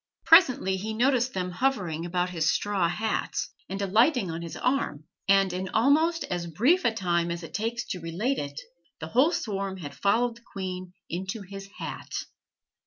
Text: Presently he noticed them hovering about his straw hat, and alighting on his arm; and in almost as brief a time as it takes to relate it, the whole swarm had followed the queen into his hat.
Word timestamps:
Presently 0.25 0.77
he 0.77 0.95
noticed 0.95 1.35
them 1.35 1.51
hovering 1.51 2.07
about 2.07 2.31
his 2.31 2.51
straw 2.51 2.89
hat, 2.89 3.37
and 3.69 3.79
alighting 3.79 4.31
on 4.31 4.41
his 4.41 4.57
arm; 4.57 5.03
and 5.27 5.53
in 5.53 5.69
almost 5.75 6.23
as 6.23 6.47
brief 6.47 6.83
a 6.85 6.91
time 6.91 7.29
as 7.29 7.43
it 7.43 7.53
takes 7.53 7.85
to 7.89 7.99
relate 8.01 8.39
it, 8.39 8.59
the 8.99 9.09
whole 9.09 9.31
swarm 9.31 9.77
had 9.77 9.93
followed 9.93 10.37
the 10.37 10.41
queen 10.51 10.93
into 11.07 11.43
his 11.43 11.69
hat. 11.77 12.09